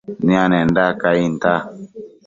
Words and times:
nianenda 0.25 0.83
cainta 1.01 1.53